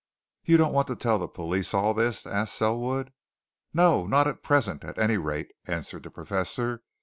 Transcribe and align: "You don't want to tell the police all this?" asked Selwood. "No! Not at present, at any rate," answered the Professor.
"You 0.43 0.57
don't 0.57 0.73
want 0.73 0.87
to 0.87 0.95
tell 0.95 1.19
the 1.19 1.27
police 1.27 1.75
all 1.75 1.93
this?" 1.93 2.25
asked 2.25 2.55
Selwood. 2.55 3.13
"No! 3.71 4.07
Not 4.07 4.25
at 4.25 4.41
present, 4.41 4.83
at 4.83 4.97
any 4.97 5.17
rate," 5.17 5.51
answered 5.67 6.01
the 6.01 6.09
Professor. 6.09 6.81